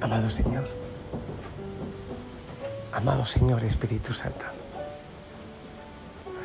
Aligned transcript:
Amado 0.00 0.28
Señor, 0.30 0.66
amado 2.92 3.24
Señor 3.24 3.64
Espíritu 3.64 4.12
Santo, 4.12 4.44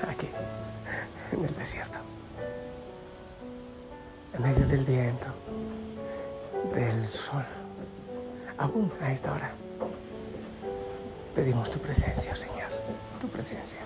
aquí, 0.10 0.30
en 1.32 1.46
el 1.46 1.56
desierto, 1.56 1.98
en 4.34 4.42
medio 4.42 4.68
del 4.68 4.86
viento, 4.86 5.28
del 6.74 7.08
sol, 7.08 7.44
aún 8.58 8.92
a 9.02 9.12
esta 9.12 9.34
hora, 9.34 9.52
pedimos 11.46 11.70
tu 11.70 11.78
presencia, 11.78 12.36
Señor, 12.36 12.72
tu 13.22 13.30
presencia, 13.30 13.78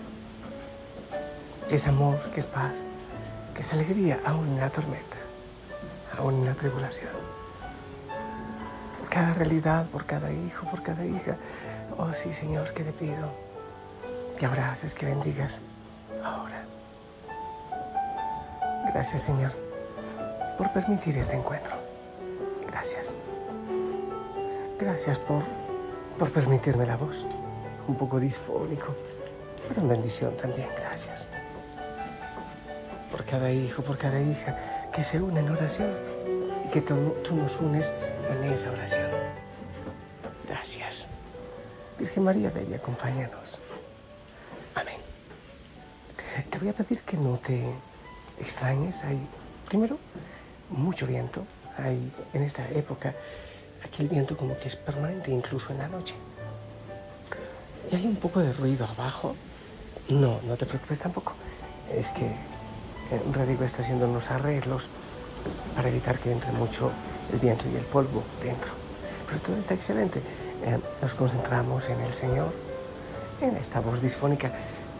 que 1.67 1.75
es 1.75 1.87
amor, 1.89 2.17
que 2.33 2.39
es 2.39 2.45
paz, 2.45 2.71
que 3.53 3.59
es 3.59 3.73
alegría, 3.73 4.17
aún 4.25 4.47
en 4.47 4.61
la 4.61 4.69
tormenta, 4.69 5.17
aún 6.17 6.35
en 6.35 6.45
la 6.45 6.53
tribulación 6.53 7.11
cada 9.09 9.33
realidad, 9.33 9.87
por 9.87 10.05
cada 10.05 10.31
hijo, 10.31 10.69
por 10.69 10.81
cada 10.83 11.03
hija. 11.03 11.35
Oh 11.97 12.13
sí, 12.13 12.31
Señor, 12.31 12.71
que 12.71 12.85
te 12.85 12.93
pido 12.93 13.29
que 14.37 14.45
abraces, 14.45 14.93
que 14.93 15.07
bendigas 15.07 15.59
ahora. 16.23 16.63
Gracias, 18.93 19.23
Señor, 19.23 19.51
por 20.57 20.71
permitir 20.71 21.17
este 21.17 21.35
encuentro. 21.35 21.75
Gracias. 22.67 23.13
Gracias 24.79 25.19
por, 25.19 25.43
por 26.17 26.31
permitirme 26.31 26.85
la 26.85 26.95
voz. 26.95 27.25
Un 27.89 27.95
poco 27.95 28.19
disfónico, 28.19 28.95
pero 29.67 29.81
en 29.81 29.89
bendición 29.89 30.37
también. 30.37 30.69
Gracias. 30.79 31.27
Por 33.09 33.25
cada 33.25 33.51
hijo, 33.51 33.81
por 33.81 33.97
cada 33.97 34.21
hija 34.21 34.91
que 34.93 35.03
se 35.03 35.19
une 35.19 35.39
en 35.39 35.49
oración 35.49 35.89
y 36.67 36.69
que 36.69 36.81
tú, 36.81 37.15
nos 37.31 37.59
unes 37.59 37.91
en 38.29 38.43
esa 38.43 38.69
oración. 38.69 39.09
Gracias. 40.47 41.07
Virgen 41.97 42.25
María, 42.25 42.51
y 42.69 42.73
acompáñanos. 42.75 43.59
Amén. 44.75 44.99
Te 46.47 46.59
voy 46.59 46.69
a 46.69 46.73
pedir 46.73 47.01
que 47.01 47.17
no 47.17 47.39
te 47.39 47.59
extrañes. 48.39 49.03
Hay, 49.03 49.19
primero, 49.67 49.97
mucho 50.69 51.07
viento. 51.07 51.43
Hay 51.75 52.13
en 52.35 52.43
esta 52.43 52.69
época, 52.69 53.15
aquí 53.83 54.03
el 54.03 54.09
viento 54.09 54.37
como 54.37 54.55
que 54.59 54.67
es 54.67 54.75
permanente, 54.75 55.31
incluso 55.31 55.71
en 55.71 55.79
la 55.79 55.87
noche. 55.87 56.13
Hay 57.91 58.05
un 58.05 58.17
poco 58.17 58.39
de 58.39 58.53
ruido 58.53 58.85
abajo. 58.85 59.35
No, 60.09 60.39
no 60.47 60.55
te 60.57 60.65
preocupes 60.67 60.99
tampoco. 60.99 61.33
Es 61.91 62.09
que 62.09 62.29
Radigo 63.33 63.63
está 63.63 63.81
haciendo 63.81 64.07
unos 64.07 64.29
arreglos 64.29 64.87
para 65.75 65.89
evitar 65.89 66.19
que 66.19 66.31
entre 66.31 66.51
mucho 66.51 66.91
el 67.33 67.39
viento 67.39 67.65
y 67.71 67.75
el 67.75 67.83
polvo 67.83 68.23
dentro. 68.43 68.71
Pero 69.27 69.41
todo 69.41 69.57
está 69.57 69.73
excelente. 69.73 70.19
Eh, 70.63 70.79
nos 71.01 71.15
concentramos 71.15 71.89
en 71.89 71.99
el 72.01 72.13
Señor, 72.13 72.53
en 73.41 73.57
esta 73.57 73.79
voz 73.79 74.01
disfónica, 74.01 74.51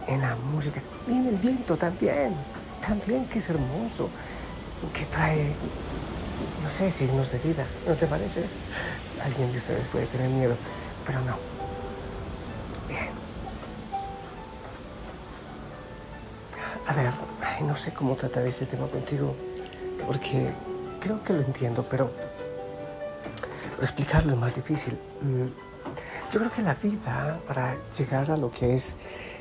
en 0.08 0.22
la 0.22 0.34
música 0.34 0.80
y 1.06 1.12
en 1.12 1.28
el 1.28 1.36
viento 1.36 1.76
también. 1.76 2.34
También 2.84 3.26
que 3.26 3.38
es 3.38 3.48
hermoso, 3.50 4.08
que 4.92 5.04
trae, 5.04 5.52
no 6.62 6.70
sé, 6.70 6.90
signos 6.90 7.30
de 7.30 7.38
vida, 7.38 7.64
¿no 7.86 7.94
te 7.94 8.06
parece? 8.06 8.42
Alguien 9.24 9.52
de 9.52 9.58
ustedes 9.58 9.86
puede 9.86 10.06
tener 10.06 10.28
miedo, 10.28 10.56
pero 11.06 11.20
no. 11.20 11.59
No 17.70 17.76
sé 17.76 17.92
cómo 17.92 18.16
tratar 18.16 18.44
este 18.48 18.66
tema 18.66 18.88
contigo, 18.88 19.32
porque 20.04 20.50
creo 20.98 21.22
que 21.22 21.32
lo 21.32 21.42
entiendo, 21.42 21.86
pero 21.88 22.10
explicarlo 23.80 24.32
es 24.32 24.38
más 24.38 24.52
difícil. 24.52 24.98
Mm, 25.20 25.46
yo 26.32 26.40
creo 26.40 26.50
que 26.50 26.62
la 26.62 26.74
vida, 26.74 27.38
para 27.46 27.76
llegar 27.96 28.28
a 28.32 28.36
lo 28.36 28.50
que 28.50 28.74
es 28.74 28.96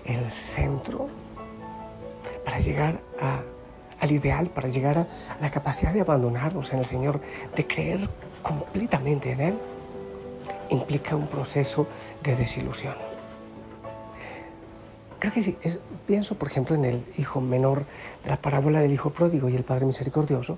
el 0.06 0.30
centro, 0.30 1.10
para 2.46 2.60
llegar 2.60 3.02
al 4.00 4.12
ideal, 4.12 4.52
para 4.52 4.70
llegar 4.70 5.00
a 5.00 5.08
la 5.42 5.50
capacidad 5.50 5.92
de 5.92 6.02
abandonarnos 6.02 6.72
en 6.72 6.80
el 6.80 6.86
Señor, 6.86 7.20
de 7.56 7.66
creer 7.66 8.08
completamente 8.44 9.32
en 9.32 9.42
Él, 9.42 9.60
implica 10.70 11.16
un 11.16 11.26
proceso 11.26 11.88
de 12.22 12.36
desilusión. 12.36 13.09
Creo 15.20 15.34
que 15.34 15.42
sí. 15.42 15.58
pienso, 16.08 16.36
por 16.36 16.48
ejemplo, 16.48 16.76
en 16.76 16.86
el 16.86 17.06
hijo 17.18 17.42
menor 17.42 17.86
de 18.24 18.30
la 18.30 18.38
parábola 18.38 18.80
del 18.80 18.94
hijo 18.94 19.12
pródigo 19.12 19.50
y 19.50 19.56
el 19.56 19.64
padre 19.64 19.86
misericordioso 19.86 20.58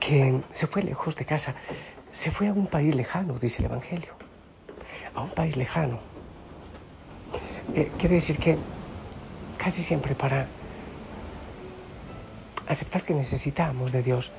que 0.00 0.42
se 0.52 0.66
fue 0.66 0.82
lejos 0.82 1.16
de 1.16 1.24
casa, 1.24 1.54
se 2.12 2.30
fue 2.30 2.48
a 2.48 2.52
un 2.52 2.66
país 2.66 2.94
lejano, 2.94 3.38
dice 3.38 3.60
el 3.62 3.66
Evangelio, 3.66 4.14
a 5.14 5.22
un 5.22 5.30
país 5.30 5.56
lejano. 5.56 5.98
Eh, 7.74 7.90
quiere 7.98 8.16
decir 8.16 8.38
que 8.38 8.58
casi 9.56 9.82
siempre 9.82 10.14
para 10.14 10.46
aceptar 12.68 13.02
que 13.02 13.14
necesitamos 13.14 13.92
de 13.92 14.02
Dios, 14.02 14.30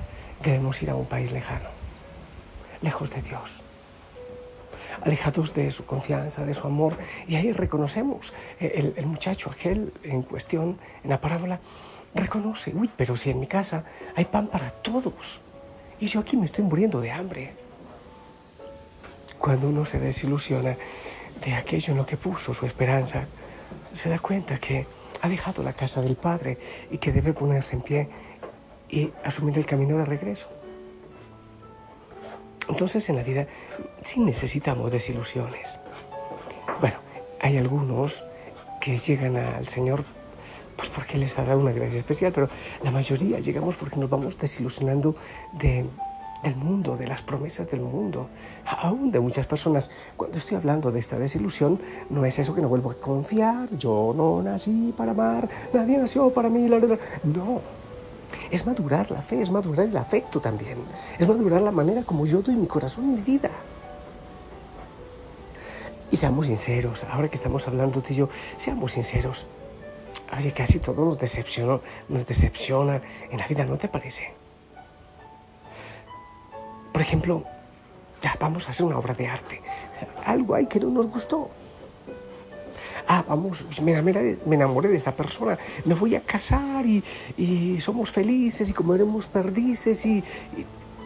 debemos 0.42 0.80
ir 0.82 0.90
a 0.90 0.94
un 0.94 1.06
país 1.06 1.32
lejano, 1.32 1.68
lejos 2.80 3.10
de 3.10 3.22
Dios, 3.22 3.62
alejados 5.02 5.54
de 5.54 5.70
su 5.70 5.84
confianza, 5.84 6.44
de 6.44 6.54
su 6.54 6.66
amor. 6.66 6.96
Y 7.28 7.36
ahí 7.36 7.52
reconocemos, 7.52 8.32
eh, 8.60 8.72
el, 8.76 8.94
el 8.96 9.06
muchacho 9.06 9.50
aquel 9.50 9.92
en 10.02 10.22
cuestión, 10.22 10.78
en 11.04 11.10
la 11.10 11.20
parábola, 11.20 11.60
reconoce, 12.14 12.72
uy, 12.74 12.90
pero 12.96 13.16
si 13.16 13.30
en 13.30 13.40
mi 13.40 13.46
casa 13.46 13.84
hay 14.14 14.24
pan 14.24 14.48
para 14.48 14.70
todos. 14.70 15.40
Y 16.00 16.06
yo 16.06 16.20
aquí 16.20 16.36
me 16.36 16.46
estoy 16.46 16.64
muriendo 16.64 17.00
de 17.00 17.10
hambre. 17.10 17.54
Cuando 19.38 19.68
uno 19.68 19.84
se 19.84 19.98
desilusiona 19.98 20.76
de 21.44 21.54
aquello 21.54 21.92
en 21.92 21.98
lo 21.98 22.06
que 22.06 22.16
puso 22.16 22.54
su 22.54 22.66
esperanza, 22.66 23.26
se 23.92 24.08
da 24.08 24.18
cuenta 24.18 24.58
que 24.58 24.86
ha 25.20 25.28
dejado 25.28 25.62
la 25.62 25.72
casa 25.72 26.02
del 26.02 26.16
Padre 26.16 26.58
y 26.90 26.98
que 26.98 27.12
debe 27.12 27.32
ponerse 27.32 27.76
en 27.76 27.82
pie 27.82 28.08
y 28.88 29.12
asumir 29.24 29.56
el 29.58 29.66
camino 29.66 29.98
de 29.98 30.04
regreso. 30.04 30.48
Entonces 32.68 33.08
en 33.08 33.16
la 33.16 33.22
vida 33.22 33.46
sí 34.02 34.20
necesitamos 34.20 34.90
desilusiones. 34.90 35.80
Bueno, 36.80 36.96
hay 37.40 37.56
algunos 37.56 38.24
que 38.80 38.98
llegan 38.98 39.36
al 39.36 39.68
Señor 39.68 40.04
pues 40.76 40.90
porque 40.90 41.16
les 41.16 41.38
ha 41.38 41.44
dado 41.44 41.60
una 41.60 41.72
gracia 41.72 41.98
especial, 41.98 42.32
pero 42.32 42.50
la 42.82 42.90
mayoría 42.90 43.40
llegamos 43.40 43.76
porque 43.76 43.96
nos 43.96 44.10
vamos 44.10 44.38
desilusionando 44.38 45.14
de, 45.52 45.86
del 46.42 46.56
mundo, 46.56 46.96
de 46.96 47.06
las 47.06 47.22
promesas 47.22 47.70
del 47.70 47.80
mundo, 47.80 48.28
aún 48.64 49.10
de 49.10 49.18
muchas 49.18 49.46
personas. 49.46 49.90
Cuando 50.16 50.36
estoy 50.36 50.58
hablando 50.58 50.92
de 50.92 51.00
esta 51.00 51.18
desilusión, 51.18 51.80
no 52.10 52.24
es 52.24 52.38
eso 52.38 52.54
que 52.54 52.60
no 52.60 52.68
vuelvo 52.68 52.90
a 52.90 52.94
confiar, 52.94 53.70
yo 53.76 54.12
no 54.14 54.42
nací 54.42 54.92
para 54.96 55.12
amar, 55.12 55.48
nadie 55.72 55.96
nació 55.96 56.30
para 56.30 56.50
mí, 56.50 56.68
la 56.68 56.78
verdad. 56.78 56.98
No, 57.24 57.62
es 58.50 58.66
madurar 58.66 59.10
la 59.10 59.22
fe, 59.22 59.40
es 59.40 59.50
madurar 59.50 59.86
el 59.86 59.96
afecto 59.96 60.40
también, 60.40 60.78
es 61.18 61.28
madurar 61.28 61.62
la 61.62 61.72
manera 61.72 62.02
como 62.02 62.26
yo 62.26 62.42
doy 62.42 62.54
mi 62.54 62.66
corazón, 62.66 63.14
mi 63.14 63.20
vida. 63.20 63.50
Y 66.10 66.16
seamos 66.16 66.46
sinceros, 66.46 67.04
ahora 67.04 67.28
que 67.28 67.34
estamos 67.34 67.66
hablando 67.66 68.00
tú 68.00 68.12
y 68.12 68.16
yo, 68.16 68.28
seamos 68.56 68.92
sinceros. 68.92 69.46
Oye, 70.36 70.52
casi 70.52 70.78
todo 70.78 71.04
nos 71.04 71.18
decepciona, 71.18 71.80
nos 72.08 72.26
decepciona 72.26 73.00
en 73.30 73.38
la 73.38 73.46
vida, 73.46 73.64
¿no 73.64 73.76
te 73.76 73.88
parece? 73.88 74.32
Por 76.92 77.02
ejemplo, 77.02 77.44
ya 78.22 78.36
vamos 78.40 78.68
a 78.68 78.70
hacer 78.70 78.86
una 78.86 78.98
obra 78.98 79.14
de 79.14 79.26
arte. 79.26 79.62
Algo 80.24 80.54
hay 80.54 80.66
que 80.66 80.80
no 80.80 80.90
nos 80.90 81.06
gustó. 81.06 81.50
Ah, 83.08 83.24
vamos, 83.26 83.64
me 83.82 83.92
enamoré, 83.92 84.38
me 84.46 84.56
enamoré 84.56 84.88
de 84.88 84.96
esta 84.96 85.14
persona, 85.14 85.56
me 85.84 85.94
voy 85.94 86.16
a 86.16 86.20
casar 86.22 86.84
y, 86.86 87.78
somos 87.80 88.10
felices 88.10 88.68
y 88.70 88.72
comeremos 88.72 89.28
perdices 89.28 90.04
y, 90.06 90.24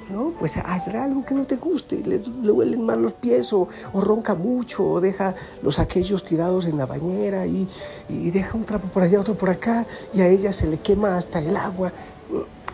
¿no? 0.08 0.32
Pues 0.38 0.56
habrá 0.56 1.04
algo 1.04 1.24
que 1.24 1.34
no 1.34 1.46
te 1.46 1.56
guste, 1.56 1.98
le, 1.98 2.18
le 2.18 2.50
huelen 2.50 2.86
mal 2.86 3.02
los 3.02 3.12
pies 3.12 3.52
o, 3.52 3.68
ronca 3.92 4.34
mucho 4.34 4.84
o 4.84 5.00
deja 5.00 5.34
los 5.62 5.78
aquellos 5.78 6.24
tirados 6.24 6.66
en 6.66 6.78
la 6.78 6.86
bañera 6.86 7.46
y, 7.46 7.68
deja 8.08 8.56
un 8.56 8.64
trapo 8.64 8.88
por 8.88 9.02
allá, 9.02 9.20
otro 9.20 9.34
por 9.34 9.50
acá 9.50 9.86
y 10.14 10.22
a 10.22 10.28
ella 10.28 10.54
se 10.54 10.68
le 10.68 10.78
quema 10.78 11.18
hasta 11.18 11.38
el 11.38 11.54
agua. 11.54 11.92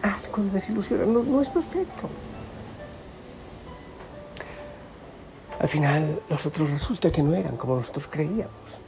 Ah, 0.04 0.18
con 0.30 0.52
desilusiona, 0.52 1.04
no, 1.04 1.24
no 1.24 1.40
es 1.40 1.48
perfecto. 1.48 2.08
Al 5.58 5.68
final, 5.68 6.20
nosotros 6.28 6.70
resulta 6.70 7.10
que 7.10 7.22
no 7.22 7.34
eran 7.34 7.56
como 7.56 7.76
nosotros 7.76 8.06
creíamos. 8.06 8.78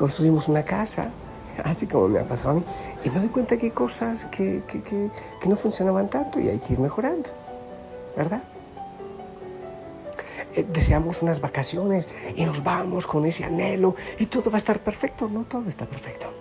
Construimos 0.00 0.48
una 0.48 0.62
casa 0.62 1.10
así 1.62 1.86
como 1.86 2.08
me 2.08 2.20
ha 2.20 2.26
pasado 2.26 2.52
a 2.52 2.54
mí. 2.54 2.64
Y 3.04 3.10
me 3.10 3.20
doy 3.20 3.28
cuenta 3.28 3.58
que 3.58 3.66
hay 3.66 3.72
cosas 3.72 4.24
que, 4.24 4.62
que, 4.66 4.82
que, 4.82 5.10
que 5.38 5.48
no 5.50 5.56
funcionaban 5.56 6.08
tanto 6.08 6.40
y 6.40 6.48
hay 6.48 6.58
que 6.58 6.72
ir 6.72 6.78
mejorando, 6.78 7.28
¿verdad? 8.16 8.42
Eh, 10.56 10.64
deseamos 10.72 11.20
unas 11.20 11.42
vacaciones 11.42 12.08
y 12.34 12.46
nos 12.46 12.64
vamos 12.64 13.06
con 13.06 13.26
ese 13.26 13.44
anhelo 13.44 13.94
y 14.18 14.24
todo 14.24 14.50
va 14.50 14.54
a 14.54 14.62
estar 14.64 14.78
perfecto. 14.78 15.28
No 15.28 15.44
todo 15.44 15.68
está 15.68 15.84
perfecto. 15.84 16.32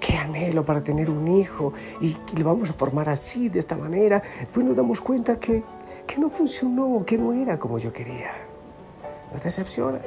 Qué 0.00 0.16
anhelo 0.16 0.64
para 0.64 0.82
tener 0.82 1.10
un 1.10 1.28
hijo 1.28 1.74
y, 2.00 2.16
y 2.32 2.36
lo 2.38 2.46
vamos 2.46 2.70
a 2.70 2.72
formar 2.72 3.10
así, 3.10 3.50
de 3.50 3.58
esta 3.58 3.76
manera. 3.76 4.22
Pues 4.50 4.64
nos 4.64 4.74
damos 4.74 5.02
cuenta 5.02 5.38
que, 5.38 5.62
que 6.06 6.16
no 6.16 6.30
funcionó, 6.30 7.04
que 7.04 7.18
no 7.18 7.34
era 7.34 7.58
como 7.58 7.76
yo 7.76 7.92
quería. 7.92 8.30
Nos 9.30 9.42
decepciona. 9.42 10.00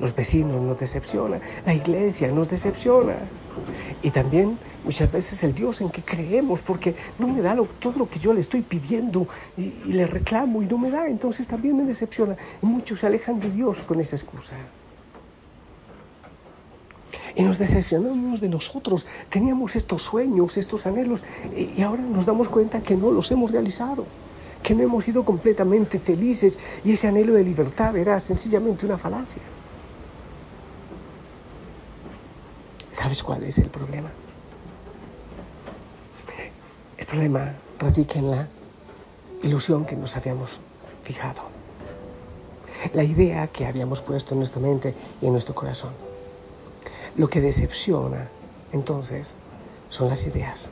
Los 0.00 0.14
vecinos 0.14 0.60
nos 0.60 0.78
decepcionan, 0.78 1.40
la 1.64 1.74
iglesia 1.74 2.28
nos 2.28 2.48
decepciona. 2.48 3.16
Y 4.02 4.10
también 4.10 4.58
muchas 4.84 5.10
veces 5.12 5.42
el 5.44 5.52
Dios 5.54 5.80
en 5.80 5.90
que 5.90 6.02
creemos, 6.02 6.62
porque 6.62 6.94
no 7.18 7.28
me 7.28 7.40
da 7.40 7.56
todo 7.78 7.98
lo 7.98 8.08
que 8.08 8.18
yo 8.18 8.32
le 8.32 8.40
estoy 8.40 8.62
pidiendo 8.62 9.28
y, 9.56 9.92
le 9.92 10.06
reclamo 10.06 10.62
y 10.62 10.66
no 10.66 10.78
me 10.78 10.90
da, 10.90 11.06
entonces 11.06 11.46
también 11.46 11.76
me 11.76 11.84
decepciona. 11.84 12.36
Y 12.62 12.66
muchos 12.66 13.00
se 13.00 13.06
alejan 13.06 13.38
de 13.38 13.50
Dios 13.50 13.84
con 13.84 14.00
esa 14.00 14.16
excusa. 14.16 14.54
Y 17.34 17.42
nos 17.42 17.58
decepcionamos 17.58 18.40
de 18.40 18.48
nosotros. 18.48 19.06
Teníamos 19.30 19.76
estos 19.76 20.02
sueños, 20.02 20.56
estos 20.56 20.86
anhelos, 20.86 21.24
y 21.56 21.80
ahora 21.82 22.02
nos 22.02 22.26
damos 22.26 22.48
cuenta 22.48 22.82
que 22.82 22.96
no 22.96 23.10
los 23.10 23.30
hemos 23.30 23.50
realizado 23.50 24.04
que 24.62 24.74
no 24.74 24.82
hemos 24.82 25.04
sido 25.04 25.24
completamente 25.24 25.98
felices 25.98 26.58
y 26.84 26.92
ese 26.92 27.08
anhelo 27.08 27.34
de 27.34 27.42
libertad 27.42 27.96
era 27.96 28.20
sencillamente 28.20 28.86
una 28.86 28.96
falacia. 28.96 29.42
¿Sabes 32.92 33.22
cuál 33.22 33.42
es 33.44 33.56
el 33.56 33.70
problema? 33.70 34.10
El 36.98 37.06
problema 37.06 37.54
radica 37.78 38.18
en 38.18 38.30
la 38.30 38.48
ilusión 39.42 39.86
que 39.86 39.96
nos 39.96 40.16
habíamos 40.16 40.60
fijado, 41.02 41.42
la 42.92 43.02
idea 43.02 43.48
que 43.48 43.66
habíamos 43.66 44.02
puesto 44.02 44.34
en 44.34 44.40
nuestra 44.40 44.60
mente 44.60 44.94
y 45.20 45.26
en 45.26 45.32
nuestro 45.32 45.54
corazón. 45.54 45.92
Lo 47.16 47.28
que 47.28 47.40
decepciona, 47.40 48.28
entonces, 48.72 49.34
son 49.88 50.08
las 50.08 50.26
ideas. 50.26 50.70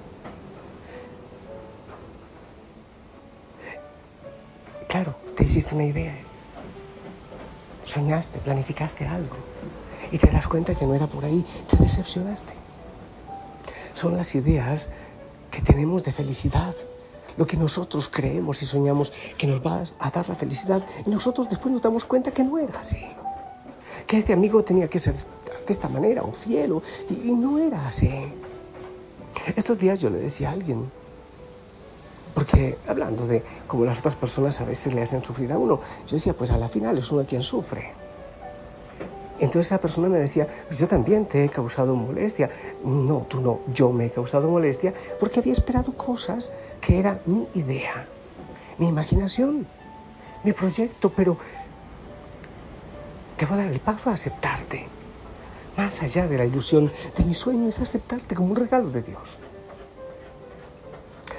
Claro, 4.88 5.14
te 5.37 5.44
hiciste 5.44 5.75
una 5.75 5.84
idea, 5.84 6.17
soñaste, 7.84 8.38
planificaste 8.40 9.06
algo 9.06 9.37
y 10.10 10.18
te 10.18 10.30
das 10.30 10.46
cuenta 10.46 10.74
que 10.74 10.86
no 10.86 10.94
era 10.94 11.06
por 11.06 11.24
ahí, 11.24 11.44
te 11.68 11.76
decepcionaste. 11.76 12.52
Son 13.94 14.16
las 14.16 14.34
ideas 14.34 14.88
que 15.50 15.62
tenemos 15.62 16.04
de 16.04 16.12
felicidad, 16.12 16.74
lo 17.36 17.46
que 17.46 17.56
nosotros 17.56 18.08
creemos 18.08 18.62
y 18.62 18.66
soñamos 18.66 19.12
que 19.36 19.46
nos 19.46 19.64
va 19.64 19.82
a 19.98 20.10
dar 20.10 20.28
la 20.28 20.36
felicidad 20.36 20.84
y 21.06 21.10
nosotros 21.10 21.48
después 21.48 21.72
nos 21.72 21.82
damos 21.82 22.04
cuenta 22.04 22.30
que 22.32 22.44
no 22.44 22.58
era 22.58 22.80
así. 22.80 22.98
Que 24.06 24.18
este 24.18 24.32
amigo 24.32 24.62
tenía 24.64 24.88
que 24.88 24.98
ser 24.98 25.14
de 25.14 25.72
esta 25.72 25.88
manera, 25.88 26.22
un 26.22 26.32
fiel, 26.32 26.80
y, 27.08 27.28
y 27.28 27.32
no 27.32 27.58
era 27.58 27.86
así. 27.86 28.10
Estos 29.54 29.78
días 29.78 30.00
yo 30.00 30.10
le 30.10 30.18
decía 30.18 30.50
a 30.50 30.52
alguien, 30.52 30.90
porque 32.34 32.78
hablando 32.86 33.26
de 33.26 33.42
cómo 33.66 33.84
las 33.84 34.00
otras 34.00 34.16
personas 34.16 34.60
a 34.60 34.64
veces 34.64 34.94
le 34.94 35.02
hacen 35.02 35.22
sufrir 35.24 35.52
a 35.52 35.58
uno, 35.58 35.80
yo 36.06 36.16
decía, 36.16 36.32
pues 36.32 36.50
a 36.50 36.56
la 36.56 36.68
final 36.68 36.98
es 36.98 37.10
uno 37.12 37.24
quien 37.24 37.42
sufre. 37.42 37.92
Entonces 39.40 39.69
esa 39.69 39.81
persona 39.81 40.08
me 40.08 40.19
decía, 40.19 40.46
pues 40.66 40.78
yo 40.78 40.87
también 40.87 41.25
te 41.25 41.42
he 41.42 41.48
causado 41.48 41.94
molestia. 41.94 42.50
No, 42.84 43.26
tú 43.26 43.40
no, 43.40 43.60
yo 43.72 43.90
me 43.90 44.06
he 44.06 44.10
causado 44.10 44.48
molestia 44.48 44.92
porque 45.19 45.40
había 45.40 45.54
esperado 45.54 45.92
cosas 45.94 46.52
que 46.81 46.98
era 46.98 47.20
mi 47.25 47.48
idea, 47.54 48.06
mi 48.76 48.88
imaginación, 48.88 49.66
mi 50.44 50.52
proyecto, 50.52 51.10
pero 51.10 51.38
te 53.38 53.46
voy 53.46 53.54
a 53.54 53.64
dar 53.64 53.72
el 53.72 53.81
paso 53.81 54.10
a 54.10 54.12
aceptarte. 54.12 54.87
Más 55.75 56.02
allá 56.02 56.28
de 56.28 56.36
la 56.36 56.44
ilusión 56.44 56.93
de 57.16 57.25
mi 57.25 57.34
sueño 57.34 57.70
es 57.70 57.81
aceptarte 57.81 58.34
como 58.34 58.50
un 58.50 58.56
regalo 58.56 58.90
de 58.90 59.00
Dios. 59.00 59.38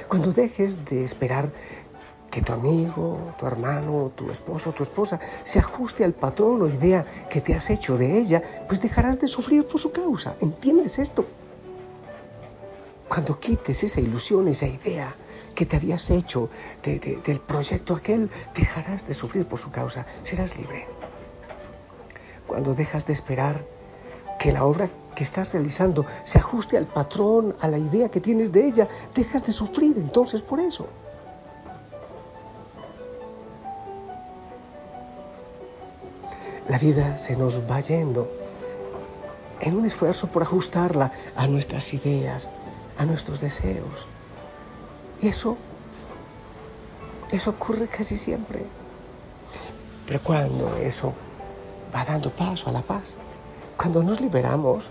Cuando 0.07 0.31
dejes 0.31 0.83
de 0.86 1.04
esperar 1.04 1.51
que 2.31 2.42
tu 2.42 2.54
amigo, 2.54 3.36
tu 3.38 3.45
hermano, 3.45 4.12
tu 4.16 4.31
esposo, 4.31 4.72
tu 4.72 4.83
esposa 4.83 5.19
se 5.44 5.60
ajuste 5.60 6.06
al 6.06 6.13
patrón 6.13 6.62
o 6.62 6.68
idea 6.68 7.06
que 7.30 7.42
te 7.42 7.54
has 7.54 7.69
hecho 7.69 7.98
de 7.98 8.18
ella, 8.18 8.42
pues 8.68 8.81
dejarás 8.81 9.19
de 9.19 9.28
sufrir 9.28 9.68
por 9.68 9.81
su 9.81 9.92
causa. 9.92 10.36
¿Entiendes 10.39 10.98
esto? 10.98 11.25
Cuando 13.10 13.38
quites 13.38 13.83
esa 13.83 14.00
ilusión, 14.00 14.48
esa 14.48 14.66
idea 14.66 15.13
que 15.54 15.66
te 15.66 15.75
habías 15.75 16.10
hecho 16.10 16.50
del 16.81 17.42
proyecto 17.42 17.94
aquel, 17.94 18.30
dejarás 18.56 19.06
de 19.06 19.13
sufrir 19.13 19.45
por 19.45 19.60
su 19.60 19.69
causa, 19.69 20.06
serás 20.24 20.57
libre. 20.57 20.88
Cuando 22.48 22.74
dejas 22.74 23.06
de 23.06 23.12
esperar 23.12 23.66
que 24.39 24.54
la 24.54 24.63
obra 24.63 24.89
que 25.13 25.25
estás 25.25 25.51
realizando 25.51 26.06
se 26.24 26.38
ajuste 26.38 26.78
al 26.78 26.88
patrón, 26.88 27.57
a 27.60 27.68
la 27.68 27.78
idea 27.78 28.10
que 28.10 28.22
tienes 28.22 28.54
de 28.54 28.66
ella, 28.66 28.88
dejas 29.13 29.45
de 29.45 29.51
sufrir 29.51 29.98
entonces 29.98 30.42
por 30.42 30.62
eso. 30.62 30.88
La 36.68 36.78
vida 36.78 37.18
se 37.18 37.36
nos 37.36 37.62
va 37.69 37.80
yendo 37.80 38.31
en 39.60 39.78
un 39.78 39.86
esfuerzo 39.86 40.28
por 40.28 40.44
ajustarla 40.44 41.12
a 41.36 41.48
nuestras 41.48 41.94
ideas, 41.94 42.50
a 42.98 43.06
nuestros 43.06 43.42
deseos. 43.42 44.08
Y 45.22 45.28
eso, 45.28 45.58
eso 47.31 47.50
ocurre 47.52 47.88
casi 47.88 48.18
siempre. 48.18 48.66
Pero 50.06 50.19
cuando 50.22 50.76
eso 50.78 51.14
va 51.94 52.04
dando 52.06 52.31
paso 52.31 52.69
a 52.69 52.71
la 52.71 52.81
paz, 52.81 53.18
cuando 53.78 54.04
nos 54.04 54.19
liberamos 54.19 54.90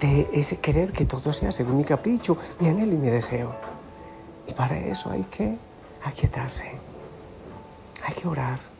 de 0.00 0.28
ese 0.32 0.58
querer 0.58 0.92
que 0.92 1.04
todo 1.04 1.32
sea 1.32 1.52
según 1.52 1.78
mi 1.78 1.84
capricho, 1.84 2.36
mi 2.60 2.68
anhelo 2.68 2.92
y 2.92 2.98
mi 2.98 3.08
deseo. 3.08 3.54
Y 4.46 4.52
para 4.52 4.78
eso 4.78 5.10
hay 5.10 5.24
que 5.24 5.56
aquietarse, 6.04 6.70
hay 8.04 8.14
que 8.14 8.28
orar 8.28 8.73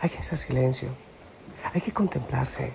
hay 0.00 0.08
que 0.08 0.18
hacer 0.18 0.38
silencio, 0.38 0.88
hay 1.72 1.80
que 1.80 1.92
contemplarse, 1.92 2.72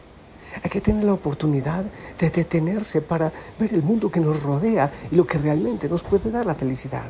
hay 0.62 0.70
que 0.70 0.82
tener 0.82 1.04
la 1.04 1.14
oportunidad 1.14 1.84
de 2.20 2.30
detenerse 2.30 3.02
para 3.02 3.32
ver 3.60 3.74
el 3.74 3.82
mundo 3.82 4.12
que 4.12 4.20
nos 4.20 4.44
rodea 4.44 4.92
y 5.12 5.16
lo 5.16 5.26
que 5.26 5.38
realmente 5.38 5.90
nos 5.90 6.04
puede 6.04 6.30
dar 6.32 6.46
la 6.46 6.56
felicidad. 6.56 7.06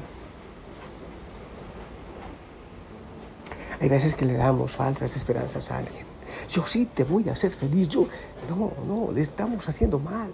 Hay 3.80 3.90
veces 3.90 4.16
que 4.16 4.24
le 4.24 4.36
damos 4.36 4.78
falsas 4.78 5.14
esperanzas 5.16 5.70
a 5.70 5.80
alguien. 5.80 6.06
Yo 6.50 6.66
sí 6.66 6.86
te 6.86 7.04
voy 7.04 7.28
a 7.28 7.34
hacer 7.34 7.52
feliz. 7.52 7.90
Yo, 7.90 8.08
no, 8.50 8.72
no, 8.88 9.12
le 9.12 9.20
estamos 9.20 9.68
haciendo 9.68 10.00
mal. 10.00 10.32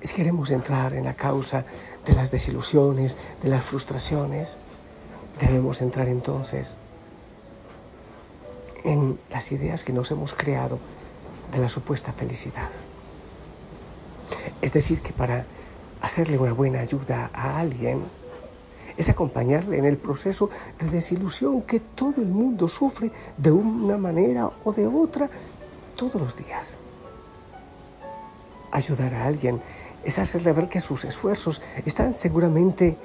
Si 0.00 0.14
queremos 0.14 0.50
entrar 0.50 0.94
en 0.94 1.04
la 1.04 1.14
causa 1.14 1.66
de 2.06 2.14
las 2.14 2.30
desilusiones, 2.30 3.18
de 3.42 3.48
las 3.50 3.64
frustraciones, 3.64 4.58
Debemos 5.40 5.82
entrar 5.82 6.08
entonces 6.08 6.76
en 8.84 9.18
las 9.30 9.50
ideas 9.50 9.82
que 9.82 9.92
nos 9.92 10.10
hemos 10.10 10.34
creado 10.34 10.78
de 11.50 11.58
la 11.58 11.68
supuesta 11.68 12.12
felicidad. 12.12 12.68
Es 14.60 14.72
decir, 14.72 15.00
que 15.00 15.12
para 15.12 15.44
hacerle 16.00 16.38
una 16.38 16.52
buena 16.52 16.80
ayuda 16.80 17.30
a 17.32 17.58
alguien 17.58 18.04
es 18.96 19.08
acompañarle 19.08 19.78
en 19.78 19.86
el 19.86 19.96
proceso 19.96 20.50
de 20.78 20.88
desilusión 20.88 21.62
que 21.62 21.80
todo 21.80 22.20
el 22.20 22.28
mundo 22.28 22.68
sufre 22.68 23.10
de 23.36 23.50
una 23.50 23.96
manera 23.96 24.50
o 24.64 24.72
de 24.72 24.86
otra 24.86 25.28
todos 25.96 26.20
los 26.20 26.36
días. 26.36 26.78
Ayudar 28.70 29.14
a 29.14 29.26
alguien 29.26 29.60
es 30.04 30.18
hacerle 30.18 30.52
ver 30.52 30.68
que 30.68 30.80
sus 30.80 31.04
esfuerzos 31.04 31.62
están 31.84 32.12
seguramente 32.12 32.96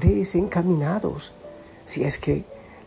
desencaminados 0.00 1.32
si 1.84 2.04
es 2.04 2.18
que 2.18 2.44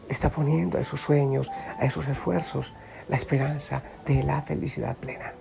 está 0.09 0.29
poniendo 0.29 0.77
a 0.77 0.81
esos 0.81 1.01
sueños, 1.01 1.51
a 1.79 1.85
esos 1.85 2.07
esfuerzos, 2.07 2.73
la 3.07 3.15
esperanza 3.15 3.83
de 4.05 4.23
la 4.23 4.41
felicidad 4.41 4.95
plena. 4.95 5.33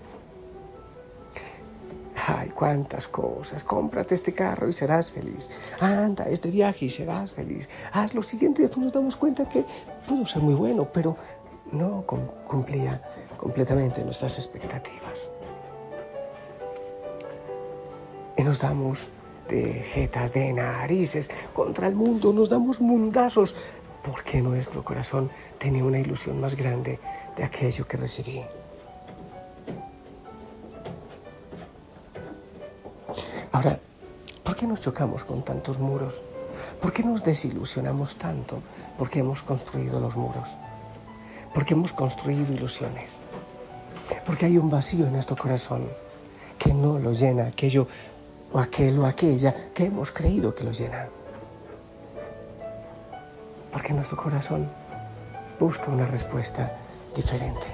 Ay, 2.27 2.49
cuántas 2.51 3.07
cosas. 3.09 3.65
Cómprate 3.65 4.15
este 4.15 4.33
carro 4.33 4.69
y 4.69 4.73
serás 4.73 5.11
feliz. 5.11 5.51
Anda, 5.81 6.25
este 6.29 6.51
viaje 6.51 6.87
y 6.87 6.91
serás 6.91 7.33
feliz. 7.33 7.69
Haz 7.93 8.15
lo 8.15 8.23
siguiente 8.23 8.63
y 8.63 8.67
después 8.67 8.85
nos 8.85 8.93
damos 8.95 9.17
cuenta 9.17 9.49
que 9.49 9.65
pudo 10.09 10.27
ser 10.27 10.41
muy 10.41 10.55
bueno, 10.55 10.89
pero 10.91 11.17
no 11.73 12.05
cumplía 12.47 13.03
completamente 13.37 14.03
nuestras 14.05 14.39
expectativas. 14.39 15.29
Y 18.37 18.43
nos 18.43 18.59
damos 18.59 19.11
de 19.49 19.83
jetas, 19.83 20.33
de 20.33 20.53
narices 20.53 21.31
contra 21.53 21.87
el 21.89 21.95
mundo, 21.95 22.33
nos 22.33 22.49
damos 22.49 22.81
mundazos, 22.81 23.55
porque 24.03 24.41
nuestro 24.41 24.85
corazón 24.85 25.31
tenía 25.59 25.85
una 25.85 25.99
ilusión 25.99 26.41
más 26.41 26.55
grande 26.55 26.99
de 27.37 27.45
aquello 27.45 27.87
que 27.87 27.97
recibí. 27.97 28.43
Ahora, 33.53 33.79
¿por 34.43 34.57
qué 34.57 34.67
nos 34.67 34.81
chocamos 34.81 35.25
con 35.25 35.43
tantos 35.43 35.79
muros? 35.79 36.23
¿Por 36.81 36.93
qué 36.93 37.03
nos 37.03 37.25
desilusionamos 37.25 38.17
tanto? 38.17 38.61
Porque 38.99 39.21
hemos 39.21 39.43
construido 39.43 40.01
los 40.01 40.17
muros. 40.17 40.57
Porque 41.55 41.75
hemos 41.75 41.93
construido 41.93 42.53
ilusiones. 42.53 43.23
Porque 44.27 44.47
hay 44.47 44.59
un 44.59 44.71
vacío 44.71 45.07
en 45.07 45.13
nuestro 45.13 45.37
corazón 45.37 45.89
que 46.59 46.75
no 46.75 46.99
lo 46.99 47.13
llena 47.13 47.47
aquello 47.47 47.87
o 48.55 48.61
aquel 48.61 48.99
o 49.01 49.05
aquella 49.05 49.53
que 49.75 49.87
hemos 49.87 50.13
creído 50.13 50.55
que 50.55 50.63
lo 50.63 50.71
llena. 50.71 51.09
Porque 53.73 53.93
nuestro 53.93 54.17
corazón 54.17 54.71
busca 55.59 55.91
una 55.91 56.07
respuesta 56.07 56.73
diferente. 57.17 57.67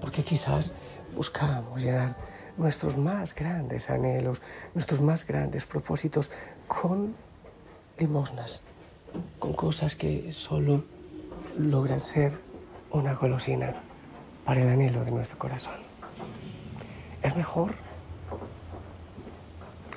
Porque 0.00 0.24
quizás 0.24 0.72
buscamos 1.14 1.82
llenar 1.82 2.16
nuestros 2.56 2.96
más 2.96 3.34
grandes 3.34 3.90
anhelos, 3.90 4.40
nuestros 4.72 5.02
más 5.02 5.26
grandes 5.26 5.66
propósitos 5.66 6.30
con 6.66 7.14
limosnas, 7.98 8.62
con 9.38 9.52
cosas 9.52 9.94
que 9.94 10.32
solo 10.32 10.84
logran 11.58 12.00
ser 12.00 12.40
una 12.90 13.12
golosina 13.12 13.74
para 14.46 14.62
el 14.62 14.68
anhelo 14.70 15.04
de 15.04 15.10
nuestro 15.10 15.38
corazón. 15.38 15.80
Es 17.22 17.36
mejor 17.36 17.74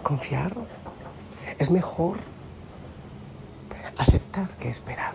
confiar, 0.08 0.54
es 1.60 1.70
mejor 1.70 2.16
aceptar 3.98 4.48
que 4.56 4.70
esperar, 4.70 5.14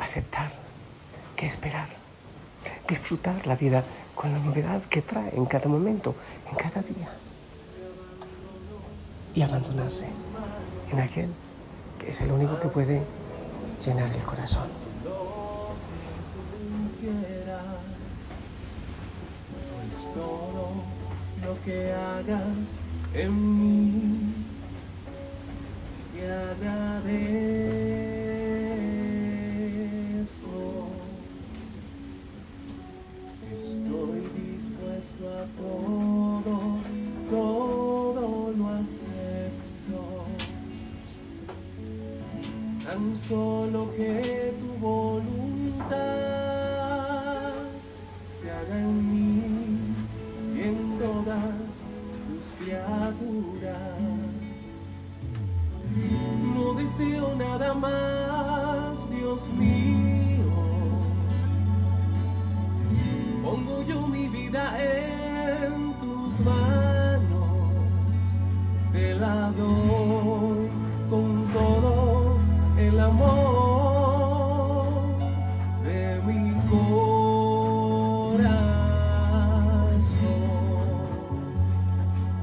aceptar 0.00 0.50
que 1.36 1.46
esperar, 1.46 1.86
disfrutar 2.88 3.46
la 3.46 3.54
vida 3.54 3.84
con 4.16 4.32
la 4.32 4.40
novedad 4.40 4.82
que 4.82 5.02
trae 5.02 5.30
en 5.36 5.46
cada 5.46 5.68
momento, 5.68 6.16
en 6.50 6.56
cada 6.56 6.82
día. 6.82 7.08
Y 9.36 9.42
abandonarse 9.42 10.06
en 10.90 10.98
aquel 10.98 11.30
que 12.00 12.10
es 12.10 12.20
el 12.22 12.32
único 12.32 12.58
que 12.58 12.66
puede 12.66 13.02
llenar 13.78 14.10
el 14.12 14.24
corazón. 14.24 14.68
Pues 19.76 20.14
lo 21.50 21.60
que 21.62 21.92
hagas 21.92 22.78
en 23.12 23.32
mí 23.58 24.32
y 26.14 26.20
a 35.28 35.44
todo, 35.58 36.56
todo 37.28 38.52
lo 38.56 38.68
acepto. 38.68 40.02
Tan 42.84 43.16
solo 43.16 43.90
que 43.96 44.39
No 56.54 56.74
deseo 56.74 57.34
nada 57.34 57.72
más, 57.74 59.08
Dios 59.10 59.48
mío. 59.50 60.44
Pongo 63.42 63.82
yo 63.84 64.06
mi 64.06 64.28
vida 64.28 64.76
en 64.78 65.94
tus 66.00 66.40
manos, 66.40 68.38
te 68.92 69.14
la 69.14 69.50
doy 69.52 70.68
con 71.08 71.46
todo 71.52 72.36
el 72.76 73.00
amor 73.00 73.39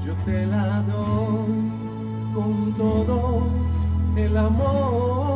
Yo 0.08 0.14
te 0.24 0.46
la 0.46 0.82
doy 0.86 2.32
con 2.32 2.72
todo 2.72 3.42
el 4.16 4.34
amor. 4.38 5.27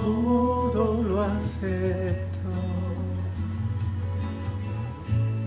todo 0.00 1.02
lo 1.02 1.22
acepto. 1.22 2.50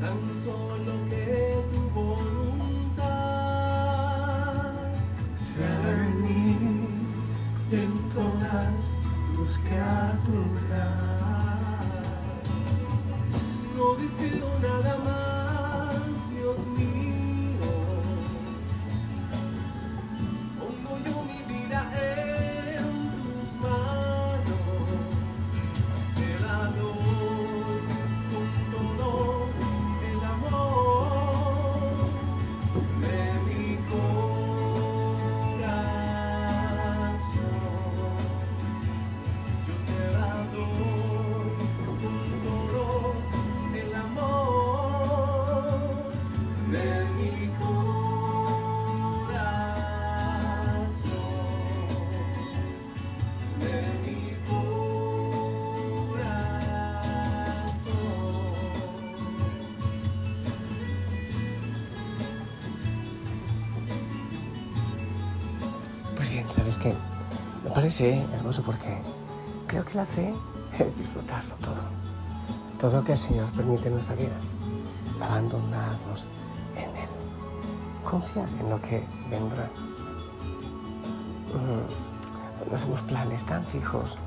Tan 0.01 0.19
solo 0.33 0.91
que 1.09 1.63
tu 1.71 1.81
voluntad 1.99 3.03
sea 5.35 5.91
en 6.03 6.21
mí 6.21 6.57
y 7.71 7.75
en 7.75 7.91
todas 8.13 8.81
tus 9.35 9.57
criaturas. 9.59 10.91
No 13.77 13.85
deseo 13.95 14.49
nada 14.61 14.97
más. 15.03 15.20
Bien, 66.31 66.49
¿sabes 66.49 66.77
qué? 66.77 66.93
Me 67.63 67.71
parece 67.71 68.23
hermoso 68.33 68.61
porque 68.63 68.97
creo 69.67 69.83
que 69.83 69.95
la 69.95 70.05
fe 70.05 70.33
es 70.79 70.97
disfrutarlo 70.97 71.55
todo. 71.55 71.81
Todo 72.79 72.97
lo 72.97 73.03
que 73.03 73.11
el 73.11 73.17
Señor 73.17 73.47
permite 73.51 73.87
en 73.87 73.95
nuestra 73.95 74.15
vida. 74.15 74.35
Abandonarnos 75.21 76.25
en 76.75 76.89
Él. 76.89 77.09
Confiar 78.03 78.47
en 78.59 78.69
lo 78.69 78.81
que 78.81 79.03
vendrá. 79.29 79.69
Mm, 81.53 82.69
no 82.69 82.75
hacemos 82.75 83.01
planes 83.01 83.45
tan 83.45 83.65
fijos, 83.65 84.17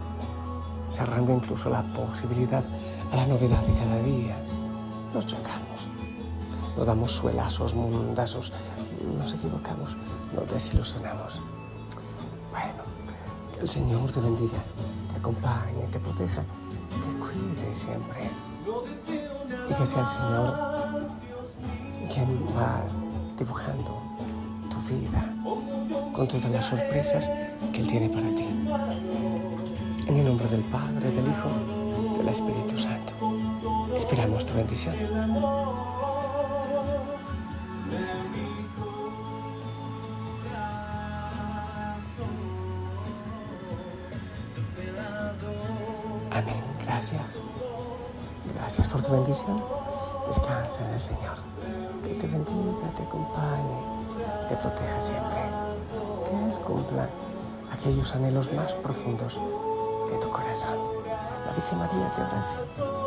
cerrando 0.90 1.32
incluso 1.32 1.70
la 1.70 1.82
posibilidad 1.94 2.62
a 3.12 3.16
la 3.16 3.26
novedad 3.26 3.60
de 3.62 3.74
cada 3.78 3.98
día. 4.00 4.36
Nos 5.14 5.26
chocamos, 5.26 5.88
nos 6.76 6.86
damos 6.86 7.12
suelazos, 7.12 7.74
mundazos, 7.74 8.52
nos 9.18 9.32
equivocamos, 9.32 9.96
nos 10.34 10.50
desilusionamos. 10.50 11.40
Que 13.54 13.60
el 13.60 13.68
Señor 13.68 14.10
te 14.10 14.20
bendiga, 14.20 14.58
te 15.12 15.18
acompañe, 15.18 15.86
te 15.90 15.98
proteja, 15.98 16.42
te 16.42 17.18
cuide 17.18 17.74
siempre. 17.74 18.30
Y 19.70 19.86
sea 19.86 20.00
el 20.00 20.06
Señor 20.06 20.74
quien 22.12 22.44
va 22.56 22.82
dibujando 23.36 24.02
tu 24.70 24.78
vida 24.92 25.34
con 26.12 26.28
todas 26.28 26.50
las 26.50 26.66
sorpresas 26.66 27.30
que 27.72 27.80
Él 27.80 27.88
tiene 27.88 28.08
para 28.08 28.28
ti. 28.28 28.46
En 30.06 30.16
el 30.16 30.24
nombre 30.24 30.46
del 30.48 30.62
Padre, 30.62 31.10
del 31.10 31.26
Hijo, 31.26 32.18
del 32.18 32.28
Espíritu 32.28 32.78
Santo. 32.78 33.12
Esperamos 33.96 34.44
tu 34.46 34.54
bendición. 34.54 34.94
Gracias. 47.12 47.42
Gracias 48.54 48.88
por 48.88 49.02
tu 49.02 49.12
bendición. 49.12 49.62
Descansa 50.26 50.86
en 50.86 50.94
el 50.94 51.00
Señor. 51.00 51.36
Que 52.02 52.14
te 52.14 52.26
bendiga, 52.26 52.88
te 52.96 53.02
acompañe, 53.02 53.82
te 54.48 54.56
proteja 54.56 55.00
siempre. 55.02 55.40
Que 56.24 56.34
Él 56.34 56.58
cumpla 56.64 57.10
aquellos 57.70 58.14
anhelos 58.14 58.50
más 58.54 58.72
profundos 58.76 59.38
de 60.10 60.18
tu 60.18 60.30
corazón. 60.30 60.78
La 61.44 61.52
Virgen 61.52 61.78
María 61.78 62.10
te 62.10 62.22
mañana. 62.22 63.03